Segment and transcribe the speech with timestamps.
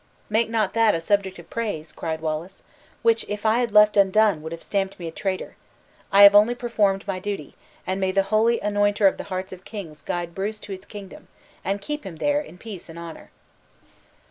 [0.31, 2.63] "Make not that a subject of praise," cried Wallace,
[3.03, 5.57] "which if I had left undone, would have stamped me a traitor.
[6.11, 7.53] I have only performed my duty;
[7.85, 11.27] and may the Holy Anointer of the hearts of kings guide Bruce to his kingdom,
[11.63, 13.29] and keep him there in peace and honor!"